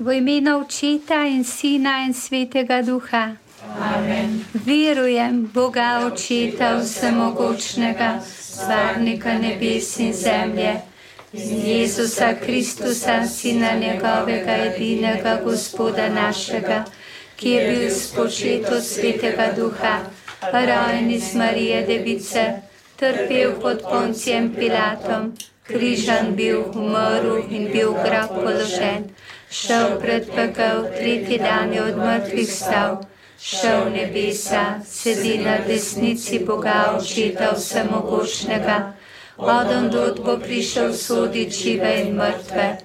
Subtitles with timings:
[0.00, 3.36] V imenu Očeta in Sina in Svetega Duha.
[3.78, 4.44] Amen.
[4.66, 10.82] Verujem Boga Očeta Vsemogočnega, Stvarnika nebes in zemlje,
[11.32, 16.84] in Jezusa Kristusa, Sina njegovega edinega Gospoda našega,
[17.36, 19.98] ki je bil spočet od Svetega Duha,
[20.52, 22.52] rojen iz Marije Device,
[22.96, 25.32] trpel pod Poncijem Pilatom,
[25.62, 29.13] križan bil, umrl in bil v grob položen,
[29.54, 33.04] šel pred pekel, tretji dan je od mrtvih stal
[33.44, 38.94] šel v nebesa, sedi na desnici Boga, očeta vsemogočnega,
[39.36, 42.78] odon dot bo prišel sodi žive in mrtve.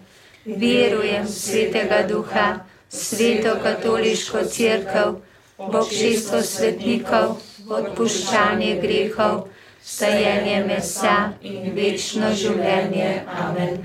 [0.46, 5.16] Verujem v svetega duha, sveto katoliško crkv,
[5.58, 7.38] bogšestvo svetnikov,
[7.70, 9.48] odpuščanje grehov,
[9.80, 13.24] stajenje mesa in večno življenje.
[13.30, 13.78] Amen.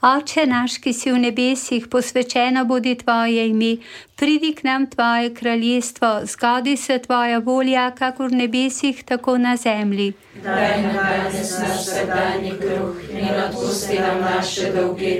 [0.00, 3.76] Oče naš, ki si v nebesih, posvečeno bodi tvoje ime,
[4.16, 10.12] pridi k nam tvoje kraljestvo, zgodi se tvoja volja, kakor v nebesih, tako na zemlji.
[10.44, 15.14] Daj nam danes naš vsakdanji kruh in odpusti nam naše dolge,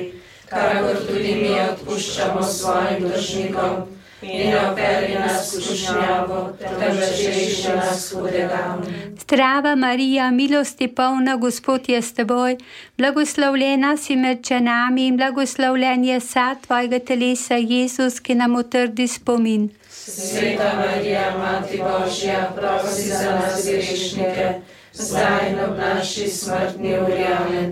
[0.48, 3.99] kakor tudi mi odpuščamo svojim dolžnikom.
[4.22, 8.76] In operi nas skušnjavo, temveč reši nas hudega.
[9.20, 12.56] Zdrava Marija, milosti polna, Gospod je s teboj,
[12.98, 19.70] blagoslovljena si med ženami in blagoslovljen je sad tvojega telesa, Jezus, ki nam utrdi spomin.
[19.88, 24.54] Sveta Marija, Mati Božja, prosi za nas grešnike,
[24.92, 27.24] zdaj ob naši smrtni uri.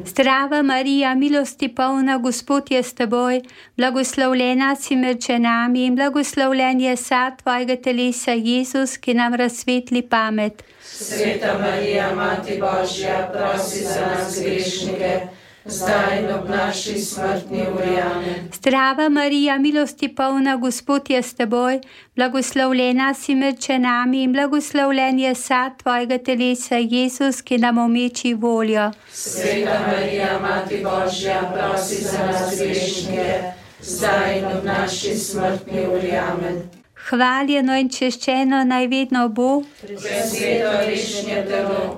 [0.07, 3.41] Zdrava Marija, milosti polna, Gospod je s teboj,
[3.77, 10.63] blagoslovljena si med ženami in blagoslovljen je sad tvojega telesa, Jezus, ki nam razsvetli pamet.
[10.83, 15.21] Sveta Marija, Mati Božja, prosi za nas grešnike,
[15.69, 18.01] zdaj in ob naši smrtni uri.
[18.01, 18.49] Amen.
[18.55, 21.81] Zdrava Marija, milosti polna, Gospod je s teboj,
[22.17, 28.91] blagoslovljena si med ženami in blagoslovljen je sad tvojega telesa, Jezus, ki nam omeči voljo.
[29.13, 33.43] Sveta Marija, Mati Božja, prosi za nas grešnike,
[33.81, 36.17] zdaj in ob naši smrtni uri.
[36.17, 36.63] Amen.
[37.09, 39.63] Hvaljeno in češčeno naj vedno bo,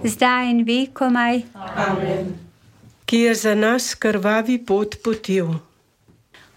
[0.05, 1.43] zdaj in vekomaj.
[1.77, 2.50] Amen.
[3.11, 5.47] Ki je za nas krvavi pot potil.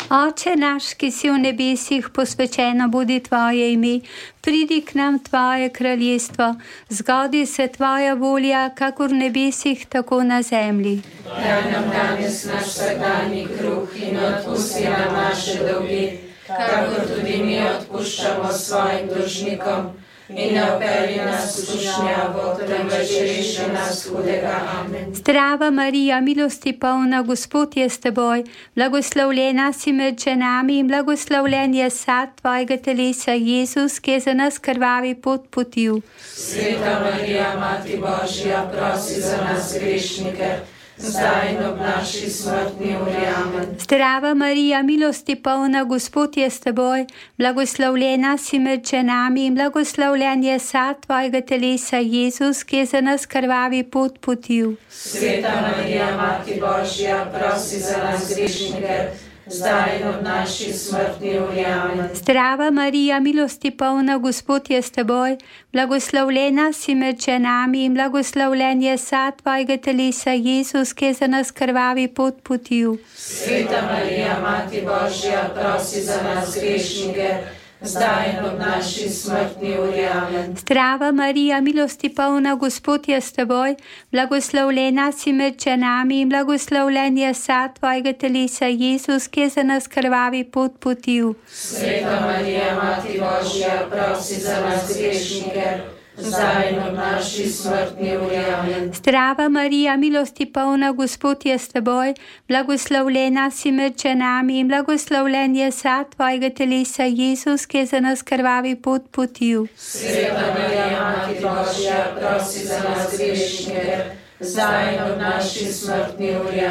[0.09, 3.94] Oče naš, ki si v nebesih, posvečeno bodi tvoje ime,
[4.41, 6.52] pridi k nam tvoje kraljestvo,
[6.90, 11.02] zgodi se tvoja volja, kakor v nebesih, tako na zemlji.
[11.25, 16.06] Daj nam danes naš vsakdanji kruh in odpusti nam naše dolge,
[16.46, 20.03] kakor tudi mi odpuščamo svojim dolžnikom.
[20.35, 24.55] In ne operi nas v skušnjavo, temveč reši nas hudega.
[24.79, 25.13] Amen.
[25.16, 28.43] Zdrava Marija, milosti polna, Gospod je s teboj,
[28.75, 34.57] blagoslovljena si med ženami in blagoslovljen je sad tvojega telesa, Jezus, ki je za nas
[34.57, 36.01] krvavi pot potil.
[36.19, 40.57] Sveta Marija, Mati Božja, prosi za nas grešnike,
[40.97, 43.25] zdaj in ob naši smrtni uri.
[43.43, 43.75] Amen.
[43.79, 47.05] Zdrava Marija, milosti polna, Gospod je s teboj,
[47.37, 53.25] blagoslovljena si med ženami in blagoslovljen je sad tvojega telesa, Jezus, ki je za nas
[53.25, 54.75] krvavi pot potil.
[54.89, 59.09] Sveta Marija, Mati Božja, prosi za nas grešnike,
[59.53, 61.66] zdaj in ob naši smrtni uri.
[61.66, 62.09] Amen.
[62.14, 65.38] Zdrava Marija, milosti polna, Gospod je s teboj,
[65.74, 71.52] blagoslovljena si med ženami in blagoslovljen je sad tvojega telesa, Jezus, ki je za nas
[71.52, 72.97] krvavi pot potil.
[73.16, 77.38] Sveta Marija, Mati Božja, prosi za nas grešnike,
[77.83, 80.05] zdaj in ob naši smrtni uri.
[80.05, 80.55] Amen.
[80.57, 83.75] Zdrava Marija, milosti polna, Gospod je s teboj,
[84.11, 89.88] blagoslovljena si med ženami in blagoslovljen je sad tvojega telesa, Jezus, ki je za nas
[89.88, 91.33] krvavi pot potil.
[91.47, 95.77] Sveta Marija, Mati Božja, prosi za nas grešnike,
[96.18, 98.91] zdaj ob naši smrtni uri.
[98.94, 102.13] Zdrava Marija, milosti polna, Gospod je s teboj,
[102.47, 108.22] blagoslovljena si med ženami in blagoslovljen je sad tvojega telesa, Jezus, ki je za nas
[108.22, 109.67] krvavi pot potil.
[109.78, 116.61] Sveta Marija, Mati Božja, prosi za nas grešnike, zdaj in ob naši smrtni uri.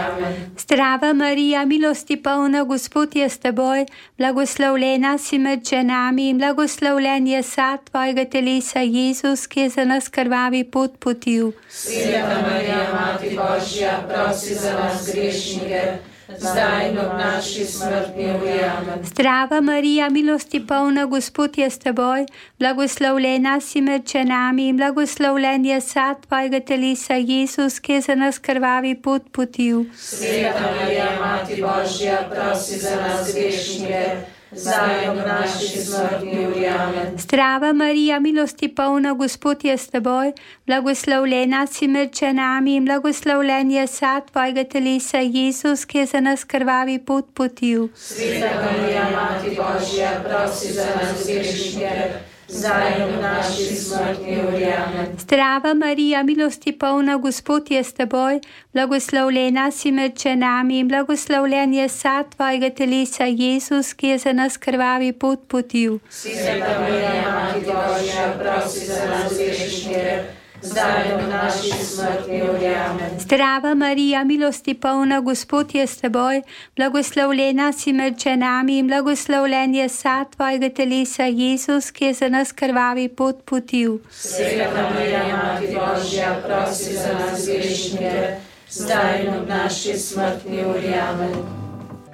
[0.58, 3.86] Zdrava Marija, milosti polna, Gospod je s teboj,
[4.18, 10.08] blagoslovljena si med ženami in blagoslovljen je sad tvojega telesa, Jezus, ki je za nas
[10.08, 11.52] krvavi pot potil.
[11.70, 18.58] Sveta Marija, Mati Božja, prosi za nas grešnike, zdaj in ob naši smrtni uri.
[18.64, 19.04] Amen.
[19.04, 22.26] Zdrava Marija, milosti polna, Gospod je s teboj,
[22.58, 28.38] blagoslovljena si med ženami in blagoslovljen je sad tvojega telesa, Jezus, ki je za nas
[28.38, 29.84] krvavi pot potil.
[29.96, 34.16] Sveta Marija, Mati Božja, prosi za nas grešnike,
[34.54, 36.66] zdaj v naši smrtni uri.
[36.66, 37.18] Amen.
[37.18, 40.32] Zdrava Marija, milosti polna, Gospod je s teboj,
[40.66, 46.44] blagoslovljena si med ženami in blagoslovljen je sad tvojega telesa, Jezus, ki je za nas
[46.44, 47.88] krvavi pot potil.
[47.94, 54.64] Sveta Marija, Mati Božja, prosi za nas grešnike, zdaj in v naši smrtni uri.
[54.64, 55.06] Amen.
[55.18, 58.40] Zdrava Marija, milosti polna, Gospod je s teboj,
[58.72, 64.56] blagoslovljena si med ženami in blagoslovljen je sad tvojega telesa, Jezus, ki je za nas
[64.56, 65.98] krvavi pot potil.
[66.10, 72.66] Sveta Marija, Mati Božja, prosi za nas grešnike, zdaj v naši smrtni uri.
[72.66, 73.18] Amen.
[73.18, 76.42] Zdrava Marija, milosti polna, Gospod je s teboj,
[76.76, 82.52] blagoslovljena si med ženami in blagoslovljen je sad tvojega telesa, Jezus, ki je za nas
[82.52, 83.98] krvavi pot potil.
[84.10, 88.36] Sveta Marija, Mati Božja, prosi za nas grešnike,
[88.70, 90.94] zdaj v naši smrtni uri.
[91.10, 91.62] Amen.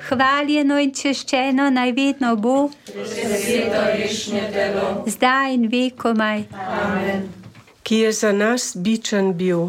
[0.08, 2.70] Hvaljeno in češčeno naj vedno bo,
[5.06, 6.44] zdaj in vekomaj.
[6.54, 7.47] Amen.
[7.88, 9.60] Ki je za nas bičan bil.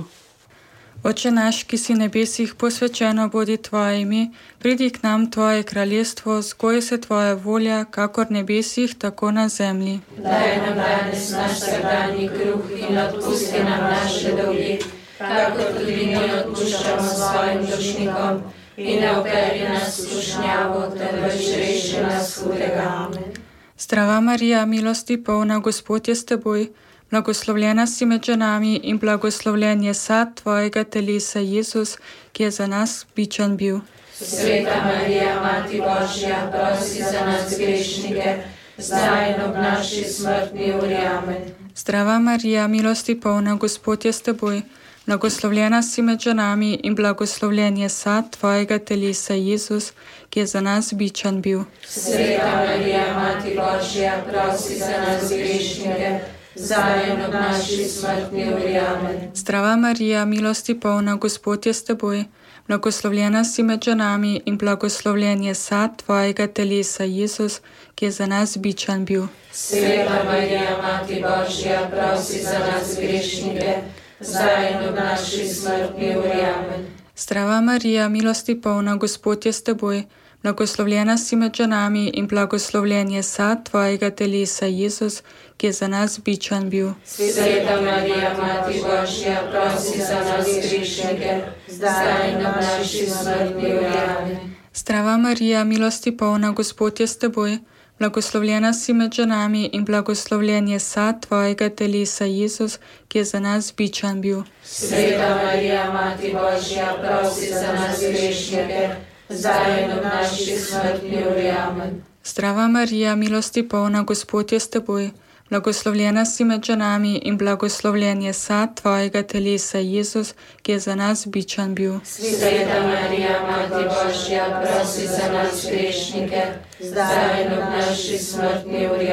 [1.04, 6.82] Oče naš, ki si nebesih, posvečeno bodi tvoje ime, pridi k nam tvoje kraljestvo, zgoj
[6.82, 10.00] se tvoja volja, kakor nebesih, tako na zemlji.
[10.18, 14.78] Daj nam danes naš vsakdanji kruh in odpusti nam naše dolge,
[15.18, 18.44] kakor tudi mi odpuščamo svojim dušnikom.
[18.78, 22.92] In ne uperi nas v skušnjavo, temveč reši nas hudega.
[22.98, 23.32] Amen.
[23.80, 26.68] Zdrava Marija, milosti polna, Gospod je s teboj,
[27.12, 31.98] blagoslovljena si med ženami in blagoslovljen je sad tvojega telesa, Jezus,
[32.32, 33.80] ki je za nas bičan bil.
[34.14, 38.38] Sveta Marija, Mati Božja, prosi za nas grešnike,
[38.78, 40.96] zdaj in ob naši smrtni uri.
[40.96, 41.38] Amen.
[41.76, 44.62] Zdrava Marija, milosti polna, Gospod je s teboj,
[45.06, 49.92] blagoslovljena si med ženami in blagoslovljen je sad tvojega telesa, Jezus,
[50.30, 51.64] ki je za nas bičan bil.
[51.88, 56.20] Sveta Marija, Mati Božja, prosi za nas grešnike,
[56.56, 58.78] zdaj in ob naši smrtni uri.
[58.78, 59.32] Amen.
[59.34, 62.26] Zdrava Marija, milosti polna, Gospod je s teboj,
[62.68, 67.62] blagoslovljena si med ženami in blagoslovljen je sad tvojega telesa, Jezus,
[67.96, 69.28] ki je za nas bičan bil.
[69.52, 73.78] Sveta Marija, Mati Božja, prosi za nas grešnike,
[74.20, 76.42] zdaj in ob naši smrtni uri.
[76.42, 76.88] Amen.
[77.18, 80.04] Zdrava Marija, milosti polna, Gospod je s teboj,
[80.44, 85.22] blagoslovljena si med ženami in blagoslovljen je sad tvojega telesa, Jezus,
[85.58, 86.90] ki je za nas bičan bil.
[87.06, 94.38] Sveta Marija, Mati Božja, prosi za nas grešnike, zdaj in ob naši smrtni uri.
[94.74, 97.58] Zdrava Marija, milosti polna, Gospod je s teboj,
[98.00, 103.74] blagoslovljena si med ženami in blagoslovljen je sad tvojega telesa, Jezus, ki je za nas
[103.78, 104.44] bičan bil.
[104.64, 108.90] Sveta Marija, Mati Božja, prosi za nas grešnike,
[109.30, 111.50] zdaj in ob naši smrtni uri.
[111.50, 112.02] Amen.
[112.24, 115.10] Zdrava Marija, milosti polna, Gospod je s teboj,
[115.50, 121.28] blagoslovljena si med ženami in blagoslovljen je sad tvojega telesa, Jezus, ki je za nas
[121.28, 122.00] bičan bil.
[122.04, 126.44] Sveta Marija, Mati Božja, prosi za nas grešnike,
[126.80, 129.10] zdaj in ob naši smrtni uri.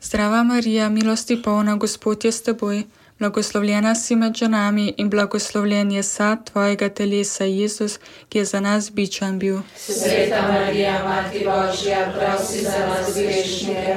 [0.00, 2.82] Zdrava Marija, milosti polna, Gospod je s teboj,
[3.18, 7.98] blagoslovljena si med ženami in blagoslovljen je sad tvojega telesa, Jezus,
[8.28, 9.58] ki je za nas bičan bil.
[9.76, 13.96] Sveta Marija, Mati Božja, prosi za nas grešnike.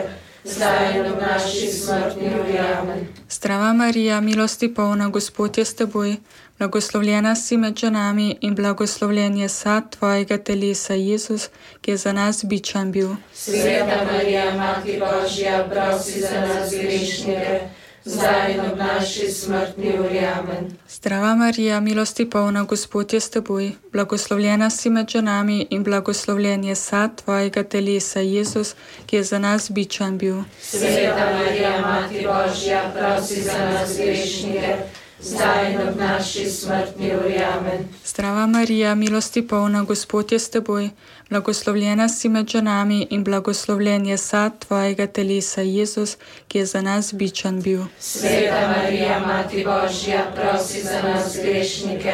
[3.30, 6.16] Zdrava Marija, milosti polna, Gospod je s teboj,
[6.60, 11.50] blagoslovljena si med ženami in blagoslovljen je sad tvojega telesa, Jezus,
[11.82, 13.10] ki je za nas bičan bil.
[13.34, 17.60] Sveta Marija, Mati Božja, prosi za nas grešnike,
[18.06, 20.20] zdaj in ob naši smrtni uri.
[20.20, 20.78] Amen.
[20.90, 26.76] Zdrava Marija, milosti polna, Gospod je s teboj, blagoslovljena si med ženami in blagoslovljen je
[26.76, 30.44] sad tvojega telesa, Jezus, ki je za nas bičan bil.
[30.62, 34.78] Sveta Marija, Mati Božja, prosi za nas grešnike,
[35.24, 37.38] zdaj in ob naši smrtni uri.
[37.38, 37.88] Amen.
[38.06, 40.90] Zdrava Marija, milosti polna, Gospod je s teboj,
[41.30, 47.14] blagoslovljena si med ženami in blagoslovljen je sad tvojega telesa, Jezus, ki je za nas
[47.14, 47.82] bičan bil.
[48.00, 52.14] Sveta Marija, Mati Božja, prosi za nas grešnike,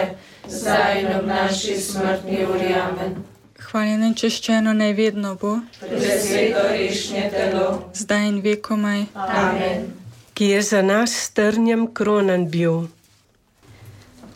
[0.49, 2.73] zdaj in ob naši smrtni uri.
[2.73, 3.15] Amen.
[3.61, 7.89] Hvaljeno in češčeno naj vedno bo, Presveto rešnje telo.
[7.93, 9.05] zdaj in vekomaj.
[9.15, 9.87] Amen.
[10.33, 12.81] ki je za nas s trnjem kronan bil.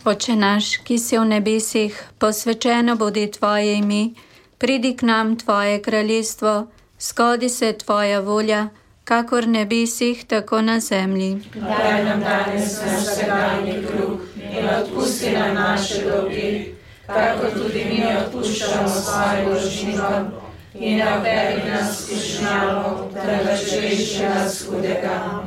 [0.06, 4.10] Oče naš, ki si v nebesih, posvečeno bodi tvoje ime,
[4.58, 6.68] pridi k nam tvoje kraljestvo,
[6.98, 8.70] skodi se tvoja volja,
[9.04, 11.42] kakor nebesih, tako na zemlji.
[11.54, 16.66] Daj nam danes naš vsakdanji kruh in odpusti nam naše dolge,
[17.06, 20.26] kako tudi mi odpuščamo svojim dolžnikom.
[20.74, 25.44] in ne operi nas skušnjavo, temveč reši nas hudega.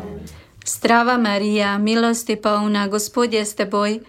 [0.66, 4.00] Zdrava Marija, milosti polna, Gospod je s teboj,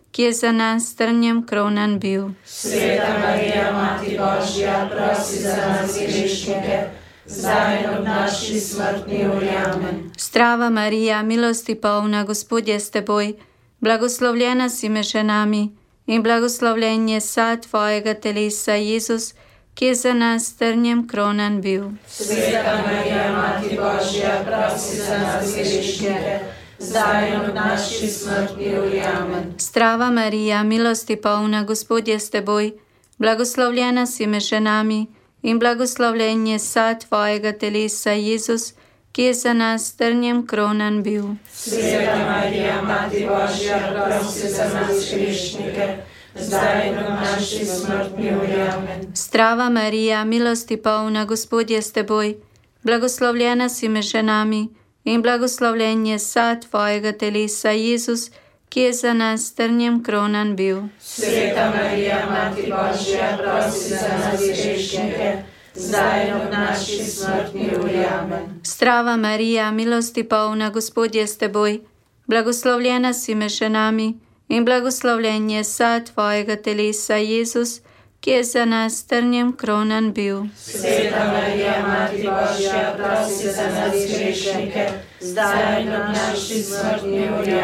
[2.46, 6.84] Sveta Marija, Mati Božja, prosi za nas grešnike,
[7.26, 9.50] zdaj ob naši smrtni uri.
[9.66, 10.12] Amen.
[10.20, 13.34] Zdrava Marija, milosti polna, Gospod je s teboj,
[13.80, 15.70] blagoslovljena si med ženami
[16.08, 19.34] in blagoslovljen je sad tvojega telesa, Jezus,
[19.74, 21.84] ki je za nas trnjem kronan bil.
[22.08, 26.40] Sveta Marija, Mati Božja, prosi za nas grešnike,
[26.82, 29.02] zdaj in ob naši smrtni uri.
[29.22, 29.54] Amen.
[29.60, 32.72] Zdrava Marija, milosti polna, Gospod je s teboj,
[33.18, 35.08] blagoslovljena si med ženami
[35.42, 38.74] in blagoslovljen je sad tvojega telesa, Jezus,
[39.12, 41.24] ki je za nas trnjem kronan bil.
[41.54, 45.98] Sveta Marija, Mati Božja, prosi za nas grešnike,
[46.36, 48.62] zdaj in ob naši smrtni uri.
[48.62, 49.12] Amen.
[49.16, 52.36] Zdrava Marija, milosti polna, Gospod je s teboj,
[52.84, 58.32] blagoslovljena si med ženami in blagoslovljen je sad tvojega telesa, Jezus,
[58.70, 60.82] ki je za nas trnjem kronan bil.
[61.00, 65.44] Sveta Marija, Mati Božja, prosi za nas grešnike,
[65.76, 68.06] zdaj in ob naši smrtni uri.
[68.22, 68.62] Amen.
[68.64, 71.80] Zdrava Marija, milosti polna, Gospod je s teboj,
[72.28, 77.82] blagoslovljena si med ženami in blagoslovljen je sad tvojega telesa, Jezus,
[78.22, 80.44] ki je za nas trnjem kronan bil.
[80.58, 84.88] Sveta Marija, Mati Božja, prosi za nas grešnike,
[85.20, 87.62] zdaj in ob naši smrtni uri.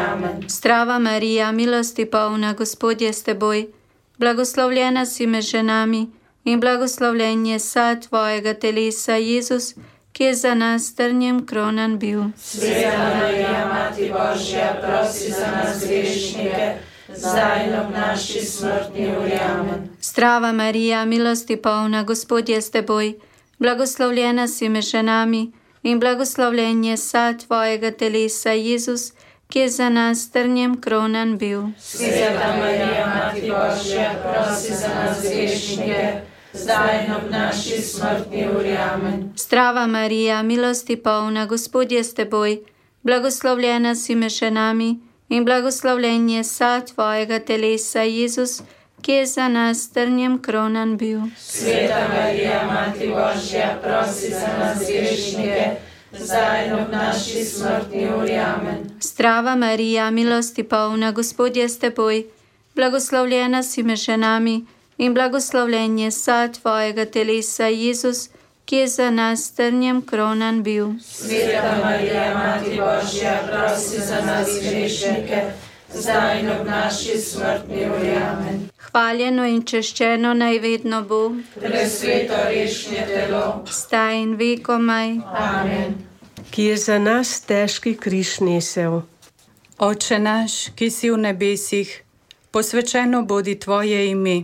[0.47, 3.67] Zdrava Marija, milosti polna, Gospod je s teboj,
[4.17, 6.07] blagoslovljena si med ženami
[6.43, 9.75] in blagoslovljen je sad tvojega telesa, Jezus,
[10.11, 12.23] ki je za nas trnjem kronan bil.
[12.37, 16.73] Sveta Marija, Mati Božja, prosi za nas grešnike,
[17.17, 19.39] zdaj ob naši smrtni uri.
[19.59, 19.89] Amen.
[20.01, 23.13] Zdrava Marija, milosti polna, Gospod je s teboj,
[23.59, 25.51] blagoslovljena si med ženami
[25.83, 29.11] in blagoslovljen je sad tvojega telesa, Jezus,
[29.47, 31.61] ki je za nas trnjem kronan bil.
[31.79, 36.21] Sveta Marija, Mati Božja, prosi za nas grešnike,
[36.53, 38.77] zdaj ob naši smrtni uri.
[38.93, 39.33] Amen.
[39.37, 42.59] Zdrava Marija, milosti polna, Gospod je s teboj,
[43.03, 48.61] blagoslovljena si med ženami in blagoslovljen je sad tvojega telesa, Jezus,
[49.01, 51.19] ki je za nas trnjem kronan bil.
[51.37, 55.71] Sveta Marija, Mati Božja, prosi za nas grešnike,
[56.11, 58.37] zdaj in ob naši smrtni uri.
[58.37, 58.89] Amen.
[59.01, 62.23] Zdrava Marija, milosti polna, Gospod je s teboj,
[62.75, 64.65] blagoslovljena si med ženami
[64.97, 68.29] in blagoslovljen je sad tvojega telesa, Jezus,
[68.67, 70.87] ki je za nas trnjem kronan bil.
[71.01, 75.41] Sveta Marija, Mati Božja, prosi za nas grešnike,
[75.93, 78.11] zdaj in ob naši smrtni uri.
[78.31, 78.67] Amen.
[78.91, 83.63] Hvaljeno in češčeno naj vedno bo, Presveto rešnje telo.
[83.71, 85.15] sta in vekomaj.
[85.33, 85.95] Amen.
[86.51, 89.01] ki je za nas težki križ nesel.
[89.79, 92.03] Oče naš, ki si v nebesih,
[92.51, 94.43] posvečeno bodi tvoje ime,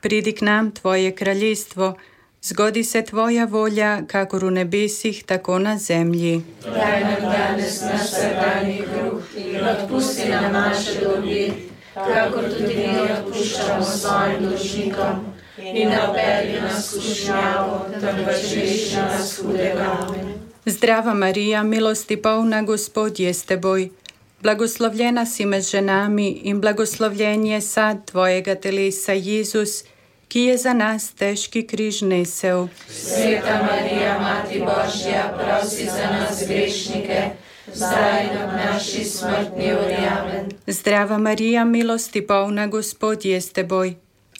[0.00, 1.94] pridi k nam tvoje kraljestvo,
[2.44, 6.42] zgodi se tvoja volja, kakor v nebesih, tako na zemlji.
[6.64, 11.52] Daj nam danes naš vsakdanji kruh in odpusti nam naše dolgi,
[11.94, 15.24] kakor tudi mi odpuščamo svojim dolžnikom.
[15.62, 19.96] In ne operi nas v skušnjavo, temveč reši nas hudega.
[20.66, 23.90] Zdrava Marija, milosti polna, Gospod je s teboj.
[24.42, 29.84] Blagoslovljena si med ženami in blagoslovljen je sad tvojega telesa, Jezus,
[30.32, 32.68] ki je za nas težki križ nesel.
[32.88, 37.20] Sveta Marija, Mati Božja, prosi za nas grešnike,
[37.74, 39.96] zdaj in ob naši smrtni uri.
[40.66, 43.94] Zdrava Marija, milosti polna, Gospod je s teboj.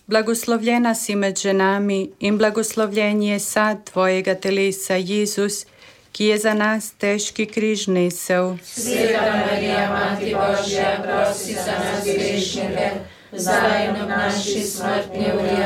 [0.06, 5.66] Blagoslovljena si med ženami in blagoslovljen je sad tvojega telesa, Jezus,
[6.12, 8.56] ki je za nas težki križ nesel.
[8.64, 12.90] Sveta Marija, Mati Božja, prosi za nas grešnike,
[13.32, 15.56] zdaj in ob naši smrtni uri.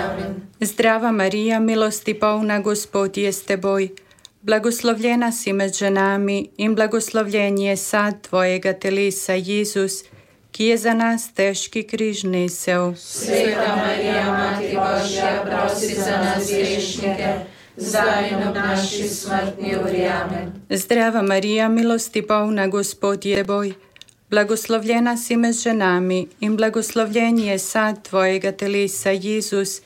[0.61, 3.88] Zdrava Marija, milosti polna, Gospod je s teboj.
[4.42, 10.04] Blagoslovljena si med ženami in blagoslovljen je sad tvojega telesa, Jezus,
[10.50, 12.94] ki je za nas težki križ nesel.
[12.94, 17.35] Sveta Marija, Mati Božja, prosi za nas grešnike,
[17.76, 20.08] zdaj in ob naši smrtni uri.
[20.70, 23.85] Zdrava Marija, milosti polna, Gospod je boj.
[24.30, 29.80] Blagoslovljena si med ženami in blagoslovljen je sad tvojega telesa, Jezus,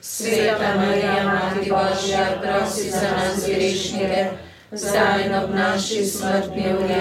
[0.00, 4.26] Sveta Marija, Mati Božja, prosi za nas grešnike,
[4.72, 6.94] zdaj in ob naši smrtni uri.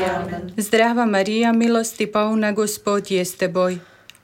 [0.57, 3.77] Zdrava Marija, milosti polna, Gospod je s teboj.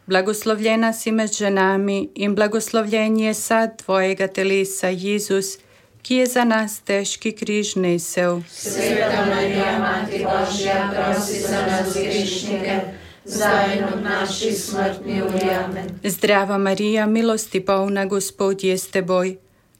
[0.05, 5.57] Blagoslovljena si med ženami in blagoslovljen je sad tvojega telesa, Jezus,
[6.01, 8.41] ki je za nas težki križ nesel.
[8.49, 12.98] Sveta Marija, Mati Božja, prosi za nas grešnike,
[13.29, 15.49] zdaj in ob naši smrtni uri.
[15.65, 15.99] Amen.
[16.03, 19.37] Zdrava Marija, milosti polna, Gospod je s teboj.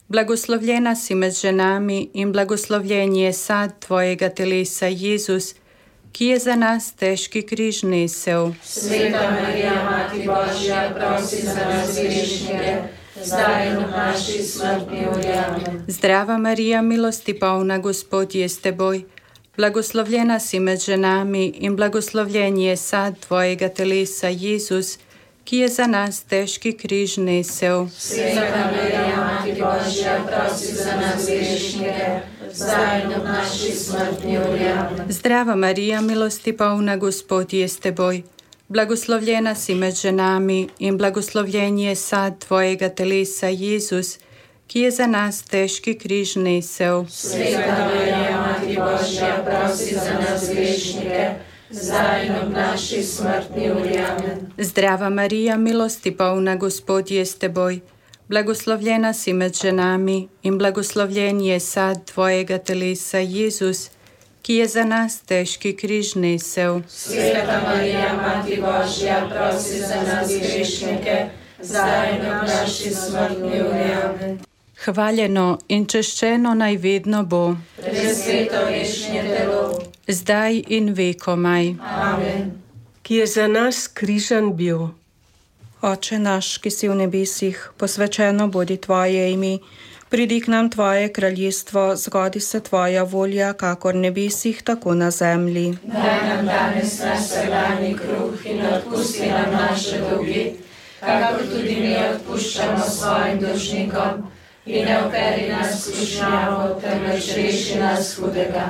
[0.08, 5.56] Blagoslovljena si med ženami in blagoslovljen je sad tvojega telesa, Jezus,
[6.12, 8.52] ki je za nas težki križ nesel.
[8.64, 12.78] Sveta Marija, Mati Božja, prosi za nas grešnike,
[13.24, 13.70] zdaj.
[15.88, 19.19] Zdrava Marija, milosti polna, Gospod je s teboj.
[19.60, 24.98] Blagoslovljena si med ženami in blagoslovljen je sad tvojega telesa, Jezus,
[25.44, 27.88] ki je za nas težki križ nesel.
[27.98, 32.20] Sveta Marija, Mati Božja, prosi za nas grešnike,
[32.54, 34.70] zdaj in ob naši smrtni uri.
[35.10, 38.24] Zdrava Marija, milosti polna, Gospod je s teboj.
[38.68, 44.29] Blagoslovljena si med ženami in blagoslovljen je sad tvojega telesa, Jezus, ki je za nas
[45.50, 47.06] težki križ nesel.
[47.10, 51.36] Sveta Marija, Mati Božja, prosi za nas grešnike,
[51.70, 53.98] zdaj in ob naši smrtni uri.
[53.98, 54.52] Amen.
[54.58, 57.80] Zdrava Marija, milosti polna, Gospod je s teboj.
[58.28, 63.90] Blagoslovljena si med ženami in blagoslovljen je sad tvojega telesa, Jezus,
[64.42, 66.82] ki je za nas težki križ nesel.
[66.88, 71.30] Sveta Marija, Mati Božja, prosi za nas grešnike,
[71.62, 74.38] zdaj in ob naši smrtni uri.
[74.86, 79.80] Hvaljeno in češčeno naj vedno bo, Presveto vešnje telo.
[80.08, 81.74] zdaj in vekomaj.
[81.82, 82.52] Amen.
[83.02, 84.88] ki je za nas križan bil.
[85.82, 89.58] Oče naš, ki si v nebesih, posvečeno bodi tvoje ime,
[90.10, 95.78] pridi k nam tvoje kraljestvo, zgodi se tvoja volja, kakor v nebesih, tako na zemlji.
[95.84, 100.52] Daj nam danes naš vsakdanji kruh in odpusti nam naše dolge,
[101.00, 104.30] kakor tudi mi odpuščamo svojim dolžnikom.
[104.70, 108.68] In ne operi nas skušnjavo, temveč reši nas hudega.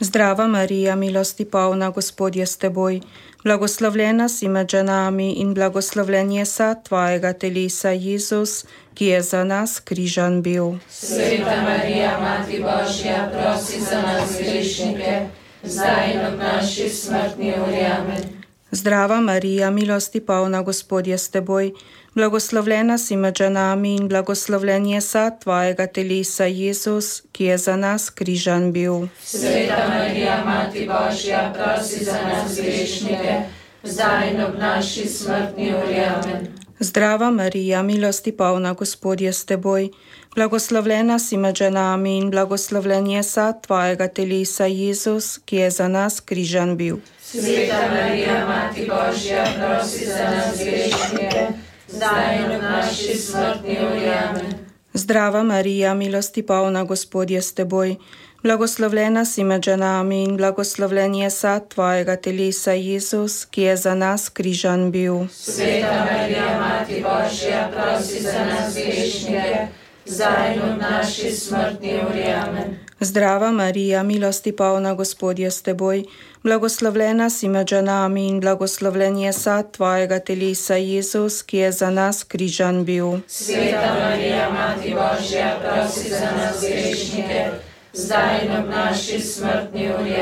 [0.00, 3.00] Zdrava Marija, milosti polna, Gospod je s teboj,
[3.44, 9.80] blagoslovljena si med ženami in blagoslovljen je sad tvojega telesa, Jezus, ki je za nas
[9.80, 10.72] križan bil.
[10.88, 15.26] Sveta Marija, Mati Božja, prosi za nas grešnike,
[15.62, 18.35] zdaj in ob naši smrtni uri.
[18.70, 21.72] Zdrava Marija, milosti polna, Gospod je s teboj,
[22.14, 28.10] blagoslovljena si med ženami in blagoslovljen je sad tvojega telesa, Jezus, ki je za nas
[28.10, 29.06] križan bil.
[29.22, 33.42] Sveta Marija, Mati Božja, prosi za nas grešnike,
[33.82, 36.00] zdaj in ob naši smrtni uri.
[36.00, 36.46] Amen.
[36.78, 39.90] Zdrava Marija, milosti polna, Gospod je s teboj,
[40.36, 46.20] blagoslovljena si med ženami in blagoslovljen je sad tvojega telesa, Jezus, ki je za nas
[46.20, 46.96] križan bil.
[47.22, 51.46] Sveta Marija, Mati Božja, prosi za nas grešnike,
[51.88, 54.08] zdaj in ob naši smrtni uri.
[54.08, 54.54] Amen.
[54.92, 57.96] Zdrava Marija, milosti polna, Gospod je s teboj,
[58.42, 64.28] blagoslovljena si med ženami in blagoslovljen je sad tvojega telesa, Jezus, ki je za nas
[64.28, 65.26] križan bil.
[65.32, 69.66] Sveta Marija, Mati Božja, prosi za nas grešnike,
[70.06, 72.24] zdaj ob naši smrtni uri.
[72.32, 72.78] Amen.
[73.00, 76.04] Zdrava Marija, milosti polna, Gospod je s teboj,
[76.42, 82.24] blagoslovljena si med ženami in blagoslovljen je sad tvojega telesa, Jezus, ki je za nas
[82.24, 83.18] križan bil.
[83.28, 87.50] Sveta Marija, Mati Božja, prosi za nas grešnike,
[87.92, 90.16] zdaj ob naši smrtni uri.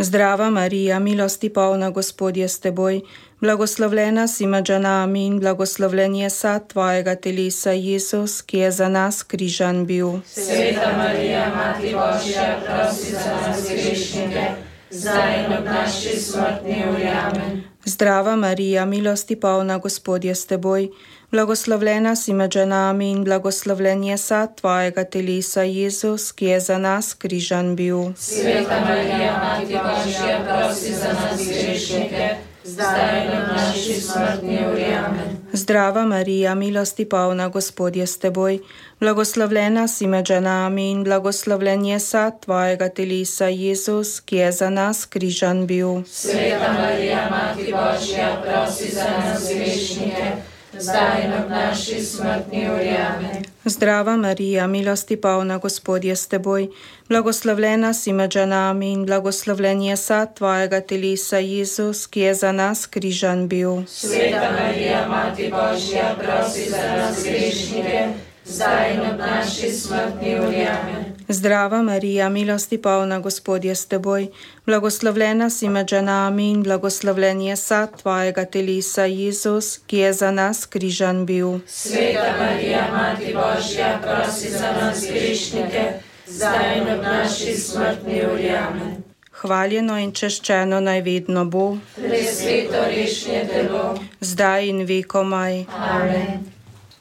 [0.00, 3.00] Zdrava Marija, milosti polna, Gospod je s teboj,
[3.40, 9.22] blagoslovljena si med ženami in blagoslovljen je sad tvojega telesa, Jezus, ki je za nas
[9.22, 10.20] križan bil.
[10.26, 14.46] Sveta Marija, Mati Božja, prosi za nas grešnike,
[14.90, 17.08] zdaj in ob naši smrtni uri.
[17.08, 17.62] Amen.
[17.84, 20.88] Zdrava Marija, milosti polna, Gospod je s teboj,
[21.30, 27.14] blagoslovljena si med ženami in blagoslovljen je sad tvojega telesa, Jezus, ki je za nas
[27.14, 28.12] križan bil.
[28.16, 32.28] Sveta Marija, Mati Božja, prosi za nas grešnike,
[32.64, 34.84] zdaj in v naši smrtni uri.
[34.84, 35.38] Amen.
[35.52, 38.58] Zdrava Marija, milosti polna, Gospod je s teboj,
[39.00, 45.04] blagoslovljena si med ženami in blagoslovljen je sad tvojega telesa, Jezus, ki je za nas
[45.04, 46.02] križan bil.
[46.06, 50.32] Sveta Marija, Mati Božja, prosi za nas grešnike,
[50.72, 52.88] zdaj in v naši smrtni uri.
[52.88, 53.44] Amen.
[53.64, 56.68] Zdrava Marija, milosti polna, Gospod je s teboj,
[57.08, 62.86] blagoslovljena si med ženami in blagoslovljen je sad tvojega telesa, Jezus, ki je za nas
[62.86, 63.82] križan bil.
[63.86, 68.08] Sveta Marija, Mati Božja, prosi za nas grešnike,
[68.44, 70.66] zdaj in v naši smrtni uri.
[70.66, 71.07] Amen.
[71.28, 74.26] Zdrava Marija, milosti polna, Gospod je s teboj,
[74.66, 80.66] blagoslovljena si med ženami in blagoslovljen je sad tvojega telesa, Jezus, ki je za nas
[80.66, 81.58] križan bil.
[81.66, 85.92] Sveta Marija, Mati Božja, prosi za nas grešnike,
[86.26, 88.50] zdaj in v naši smrtni uri.
[88.50, 88.96] Amen.
[89.32, 93.98] Hvaljeno in češčeno naj vedno bo, Presveto rešnje telo.
[94.20, 95.64] zdaj in vekomaj.
[95.78, 96.40] Amen.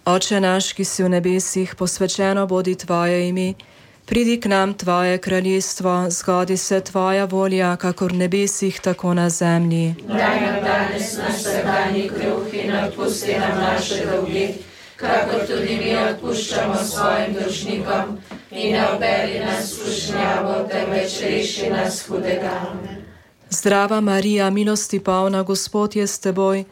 [0.06, 3.54] Oče naš, ki si v nebesih, posvečeno bodi tvoje ime,
[4.08, 9.96] pridi k nam tvoje kraljestvo, zgodi se tvoja volja, kakor v nebesih, tako na zemlji.
[10.08, 14.48] Daj nam danes naš vsakdanji kruh in odpusti nam naše dolge,
[14.96, 18.18] kakor tudi mi odpuščamo svojim dolžnikom.
[18.52, 22.62] In ne obeli nas skušnjavo, temveč reši nas hudega.
[23.50, 26.64] Zdrava Marija, milosti polna, Gospod je s teboj,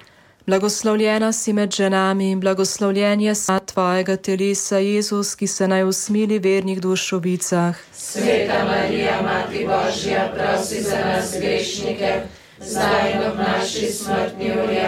[0.46, 6.40] blagoslovljena si med ženami in blagoslovljen je sad tvojega telesa, Jezus, ki se naj usmili
[6.40, 7.76] vernih dušovicah.
[7.94, 12.22] Sveta Marija, Mati Božja, prosi za nas grešnike,
[12.60, 14.80] zdaj in v naši smrtni uri.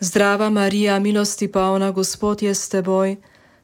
[0.00, 3.16] Zdrava Marija, milosti polna, Gospod je s teboj,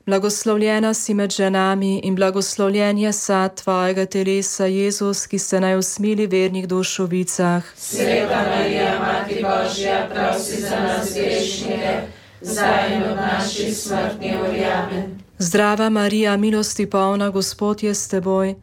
[0.06, 6.26] blagoslovljena si med ženami in blagoslovljen je sad tvojega telesa, Jezus, ki se naj usmili
[6.26, 7.62] vernih dušovicah.
[7.76, 12.00] Sveta Marija, Mati Božja, prosi za nas grešnike,
[12.40, 14.64] zdaj in v naši smrtni uri.
[14.64, 15.20] Amen.
[15.38, 18.54] Zdrava Marija, milosti polna, Gospod je s teboj,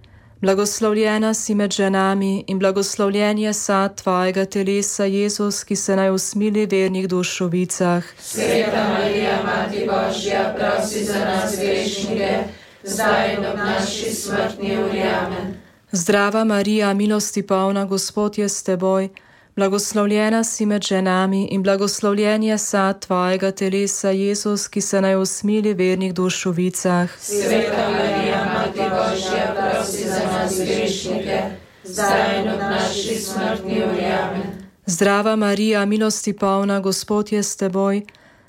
[0.41, 6.65] blagoslovljena si med ženami in blagoslovljen je sad tvojega telesa, Jezus, ki se naj usmili
[6.65, 8.03] vernih dušovicah.
[8.19, 12.39] Sveta Marija, Mati Božja, prosi za nas grešnike,
[12.83, 15.01] zdaj in v naši smrtni uri.
[15.01, 15.53] Amen.
[15.91, 19.09] Zdrava Marija, milosti polna, Gospod je s teboj,
[19.57, 25.73] blagoslovljena si med ženami in blagoslovljen je sad tvojega telesa, Jezus, ki se naj usmili
[25.73, 27.09] vernih dušovicah.
[27.19, 31.41] Sveta Marija, Mati Božja, prosi za nas grešnike,
[31.83, 34.05] zdaj in v naši smrtni uri.
[34.05, 34.43] Amen.
[34.85, 38.01] Zdrava Marija, milosti polna, Gospod je s teboj,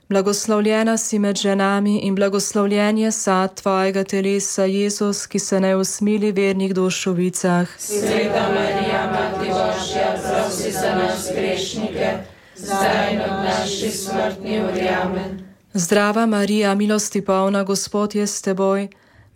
[0.08, 6.32] blagoslovljena si med ženami in blagoslovljen je sad tvojega telesa, Jezus, ki se naj usmili
[6.32, 7.68] vernih dušovicah.
[7.78, 12.12] Sveta Marija, Mati Božja, prosi za nas grešnike,
[12.56, 14.88] zdaj in v naši smrtni uri.
[15.02, 15.48] Amen.
[15.72, 18.88] Zdrava Marija, milosti polna, Gospod je s teboj,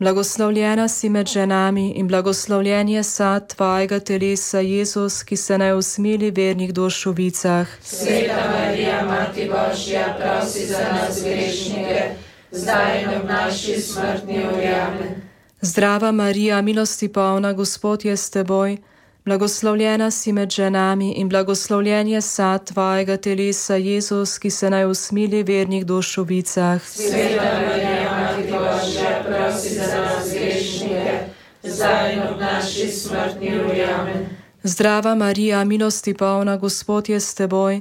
[0.02, 6.30] blagoslovljena si med ženami in blagoslovljen je sad tvojega telesa, Jezus, ki se naj usmili
[6.30, 7.68] vernih dušovicah.
[7.82, 12.02] Sveta Marija, Mati Božja, prosi za nas grešnike,
[12.50, 14.66] zdaj in v naši smrtni uri.
[14.66, 15.22] Amen.
[15.60, 18.76] Zdrava Marija, milosti polna, Gospod je s teboj,
[19.24, 25.42] blagoslovljena si med ženami in blagoslovljen je sad tvojega telesa, Jezus, ki se naj usmili
[25.42, 26.82] vernih dušovicah.
[26.88, 28.01] Sveta Marija, Mati Božja,
[29.62, 31.18] prosi za nas grešnike,
[31.62, 33.82] zdaj in v naši smrtni uri.
[33.82, 34.26] Amen.
[34.62, 37.80] Zdrava Marija, milosti polna, Gospod je s teboj,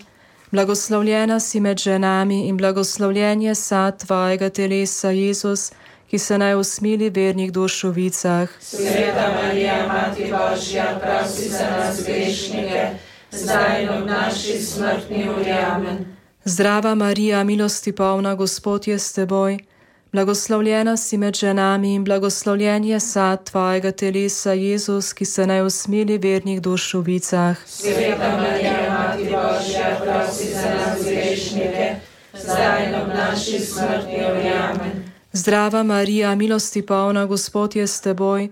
[0.51, 5.71] blagoslovljena si med ženami in blagoslovljen je sad tvojega telesa, Jezus,
[6.09, 8.49] ki se naj usmili vernih dušovicah.
[8.59, 12.89] Sveta Marija, Mati Božja, prosi za nas grešnike,
[13.31, 15.51] zdaj in v naši smrtni uri.
[15.51, 16.05] Amen.
[16.43, 19.70] Zdrava Marija, milosti polna, Gospod je s teboj,
[20.11, 26.17] blagoslovljena si med ženami in blagoslovljen je sad tvojega telesa, Jezus, ki se naj usmili
[26.17, 27.57] vernih dušovicah.
[27.65, 31.95] Sveta Marija, Mati Božja, prosi za nas grešnike,
[32.43, 34.49] zdaj in v naši smrtni uri.
[34.49, 35.11] Amen.
[35.33, 38.49] Zdrava Marija, milosti polna, Gospod je s teboj,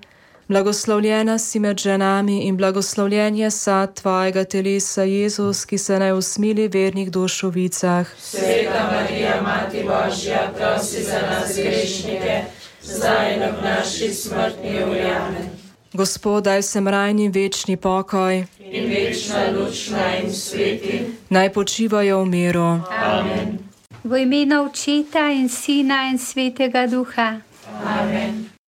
[0.49, 6.67] blagoslovljena si med ženami in blagoslovljen je sad tvojega telesa, Jezus, ki se naj usmili
[6.67, 8.07] vernih dušovicah.
[8.19, 12.41] Sveta Marija, Mati Božja, prosi za nas grešnike,
[12.81, 14.79] zdaj in v naši smrtni.
[14.79, 15.49] Amen.
[15.93, 21.05] Gospod, daj sem rajni večni pokoj, In večna luč naj jim sveti.
[21.29, 22.79] naj počivajo v miru.
[23.01, 23.59] Amen.
[24.03, 27.41] V imenu Očeta in Sina in Svetega Duha.
[27.85, 28.59] Amen.